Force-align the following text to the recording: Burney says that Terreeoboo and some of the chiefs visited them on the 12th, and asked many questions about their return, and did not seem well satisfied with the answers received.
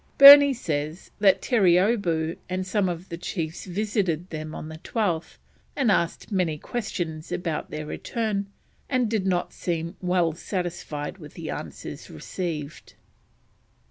Burney 0.17 0.51
says 0.51 1.11
that 1.19 1.43
Terreeoboo 1.43 2.35
and 2.49 2.65
some 2.65 2.89
of 2.89 3.09
the 3.09 3.19
chiefs 3.19 3.65
visited 3.65 4.31
them 4.31 4.55
on 4.55 4.67
the 4.67 4.79
12th, 4.79 5.37
and 5.75 5.91
asked 5.91 6.31
many 6.31 6.57
questions 6.57 7.31
about 7.31 7.69
their 7.69 7.85
return, 7.85 8.47
and 8.89 9.07
did 9.07 9.27
not 9.27 9.53
seem 9.53 9.95
well 10.01 10.33
satisfied 10.33 11.19
with 11.19 11.35
the 11.35 11.51
answers 11.51 12.09
received. 12.09 12.95